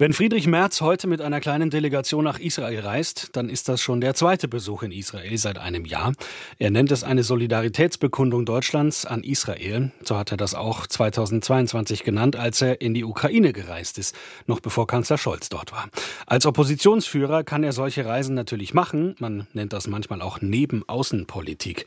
[0.00, 4.00] Wenn Friedrich Merz heute mit einer kleinen Delegation nach Israel reist, dann ist das schon
[4.00, 6.14] der zweite Besuch in Israel seit einem Jahr.
[6.58, 9.92] Er nennt es eine Solidaritätsbekundung Deutschlands an Israel.
[10.02, 14.16] So hat er das auch 2022 genannt, als er in die Ukraine gereist ist,
[14.46, 15.90] noch bevor Kanzler Scholz dort war.
[16.24, 19.16] Als Oppositionsführer kann er solche Reisen natürlich machen.
[19.18, 21.84] Man nennt das manchmal auch Nebenaußenpolitik.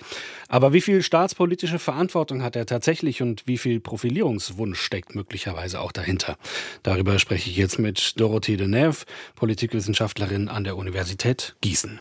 [0.49, 5.91] Aber wie viel staatspolitische Verantwortung hat er tatsächlich und wie viel Profilierungswunsch steckt möglicherweise auch
[5.91, 6.37] dahinter?
[6.83, 11.99] Darüber spreche ich jetzt mit Dorothee Deneuve, Politikwissenschaftlerin an der Universität Gießen.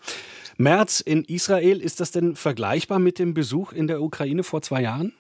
[0.57, 4.83] März in Israel, ist das denn vergleichbar mit dem Besuch in der Ukraine vor zwei
[4.83, 5.13] Jahren?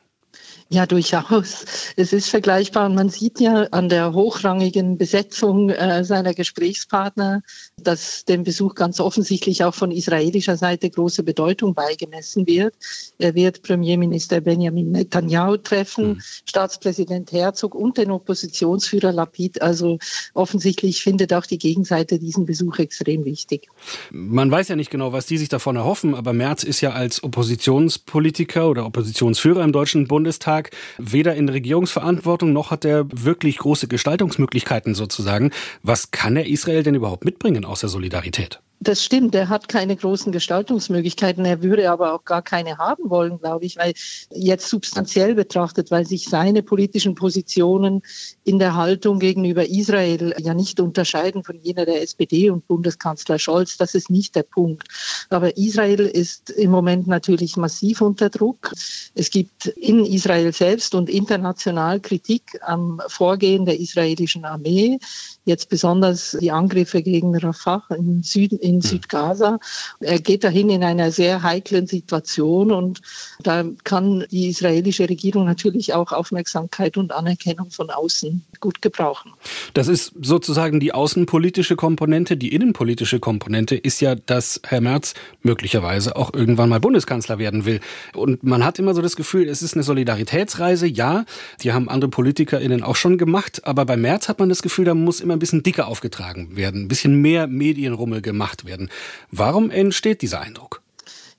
[0.72, 1.66] Ja, durchaus.
[1.96, 2.88] Es ist vergleichbar.
[2.88, 7.42] Man sieht ja an der hochrangigen Besetzung äh, seiner Gesprächspartner,
[7.76, 12.74] dass dem Besuch ganz offensichtlich auch von israelischer Seite große Bedeutung beigemessen wird.
[13.18, 16.22] Er wird Premierminister Benjamin Netanyahu treffen, mhm.
[16.46, 19.60] Staatspräsident Herzog und den Oppositionsführer Lapid.
[19.60, 19.98] Also
[20.32, 23.68] offensichtlich findet auch die Gegenseite diesen Besuch extrem wichtig.
[24.10, 27.22] Man weiß ja nicht genau, was die sich davon erhoffen, aber Merz ist ja als
[27.22, 33.88] Oppositionspolitiker oder Oppositionsführer im Deutschen Bundestag Bundestag weder in Regierungsverantwortung noch hat er wirklich große
[33.88, 35.50] Gestaltungsmöglichkeiten sozusagen.
[35.82, 38.60] Was kann er Israel denn überhaupt mitbringen außer Solidarität?
[38.84, 41.44] Das stimmt, er hat keine großen Gestaltungsmöglichkeiten.
[41.44, 43.92] Er würde aber auch gar keine haben wollen, glaube ich, weil
[44.30, 48.02] jetzt substanziell betrachtet, weil sich seine politischen Positionen
[48.42, 53.76] in der Haltung gegenüber Israel ja nicht unterscheiden von jener der SPD und Bundeskanzler Scholz.
[53.76, 54.88] Das ist nicht der Punkt.
[55.30, 58.72] Aber Israel ist im Moment natürlich massiv unter Druck.
[59.14, 64.98] Es gibt in Israel selbst und international Kritik am Vorgehen der israelischen Armee.
[65.44, 68.88] Jetzt besonders die Angriffe gegen Rafah im Süden, in hm.
[68.88, 69.58] Südgaza.
[70.00, 73.00] Er geht dahin in einer sehr heiklen Situation und
[73.42, 79.32] da kann die israelische Regierung natürlich auch Aufmerksamkeit und Anerkennung von außen gut gebrauchen.
[79.74, 82.36] Das ist sozusagen die außenpolitische Komponente.
[82.36, 87.80] Die innenpolitische Komponente ist ja, dass Herr Merz möglicherweise auch irgendwann mal Bundeskanzler werden will.
[88.14, 90.86] Und man hat immer so das Gefühl, es ist eine Solidaritätsreise.
[90.86, 91.24] Ja,
[91.62, 93.62] die haben andere PolitikerInnen auch schon gemacht.
[93.64, 96.82] Aber bei Merz hat man das Gefühl, da muss immer ein bisschen dicker aufgetragen werden,
[96.82, 98.90] ein bisschen mehr Medienrummel gemacht werden.
[99.30, 100.82] Warum entsteht dieser Eindruck?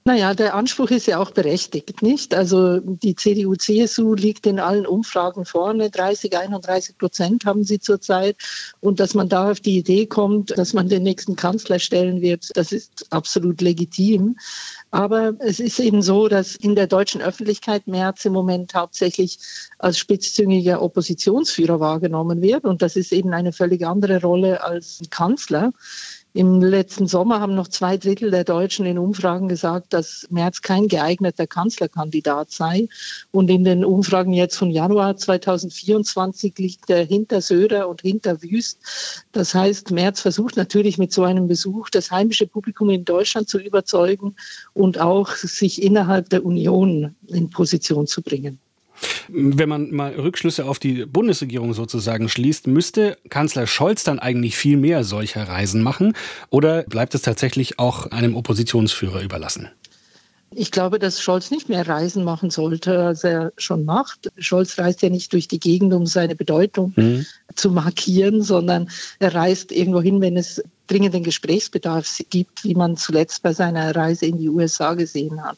[0.05, 2.35] Naja, der Anspruch ist ja auch berechtigt, nicht?
[2.35, 8.35] Also die CDU-CSU liegt in allen Umfragen vorne, 30, 31 Prozent haben sie zurzeit.
[8.81, 12.49] Und dass man da auf die Idee kommt, dass man den nächsten Kanzler stellen wird,
[12.55, 14.35] das ist absolut legitim.
[14.91, 19.39] Aber es ist eben so, dass in der deutschen Öffentlichkeit Merz im Moment hauptsächlich
[19.79, 22.65] als spitzzüngiger Oppositionsführer wahrgenommen wird.
[22.65, 25.71] Und das ist eben eine völlig andere Rolle als Kanzler.
[26.35, 30.87] Im letzten Sommer haben noch zwei Drittel der Deutschen in Umfragen gesagt, dass Merz kein
[30.87, 32.87] geeigneter Kanzlerkandidat sei.
[33.29, 38.79] Und in den Umfragen jetzt von Januar 2024 liegt er hinter Söder und hinter Wüst.
[39.31, 43.59] Das heißt, Merz versucht natürlich mit so einem Besuch das heimische Publikum in Deutschland zu
[43.59, 44.35] überzeugen
[44.73, 48.57] und auch sich innerhalb der Union in Position zu bringen.
[49.29, 54.77] Wenn man mal Rückschlüsse auf die Bundesregierung sozusagen schließt, müsste Kanzler Scholz dann eigentlich viel
[54.77, 56.13] mehr solcher Reisen machen
[56.49, 59.69] oder bleibt es tatsächlich auch einem Oppositionsführer überlassen?
[60.55, 64.31] Ich glaube, dass Scholz nicht mehr Reisen machen sollte, als er schon macht.
[64.37, 67.25] Scholz reist ja nicht durch die Gegend, um seine Bedeutung mhm.
[67.55, 73.41] zu markieren, sondern er reist irgendwo hin, wenn es dringenden Gesprächsbedarf gibt, wie man zuletzt
[73.41, 75.57] bei seiner Reise in die USA gesehen hat.